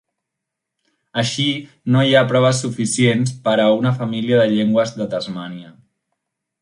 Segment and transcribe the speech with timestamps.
[1.23, 1.43] Així,
[1.95, 5.71] no hi ha proves suficients per a una família de llengües de Tasmània.